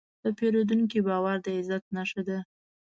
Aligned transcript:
د 0.23 0.25
پیرودونکي 0.37 0.99
باور 1.07 1.37
د 1.45 1.47
عزت 1.57 1.83
نښه 1.95 2.21
ده. 2.27 2.37